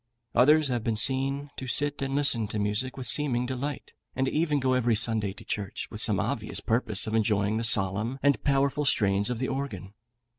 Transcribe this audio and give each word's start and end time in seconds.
Others 0.33 0.69
have 0.69 0.83
been 0.83 0.95
seen 0.95 1.51
to 1.57 1.67
sit 1.67 2.01
and 2.01 2.15
listen 2.15 2.47
to 2.47 2.57
music 2.57 2.97
with 2.97 3.07
seeming 3.07 3.45
delight, 3.45 3.93
and 4.15 4.27
even 4.27 4.59
to 4.59 4.63
go 4.63 4.73
every 4.73 4.95
Sunday 4.95 5.31
to 5.33 5.43
church, 5.45 5.87
with 5.91 6.03
the 6.03 6.15
obvious 6.17 6.59
purpose 6.59 7.05
of 7.05 7.13
enjoying 7.13 7.57
the 7.57 7.63
solemn 7.63 8.17
and 8.23 8.43
powerful 8.43 8.83
strains 8.83 9.29
of 9.29 9.37
the 9.37 9.47
organ. 9.47 9.93